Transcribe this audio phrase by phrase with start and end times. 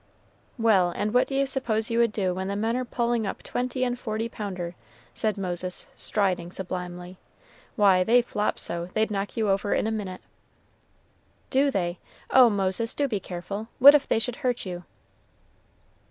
[0.57, 3.43] "Well, and what do you suppose you would do when the men are pulling up
[3.43, 4.73] twenty and forty pounder?"
[5.13, 7.19] said Moses, striding sublimely.
[7.75, 10.21] "Why, they flop so, they'd knock you over in a minute."
[11.51, 11.99] "Do they?
[12.31, 13.67] Oh, Moses, do be careful.
[13.77, 14.85] What if they should hurt you?"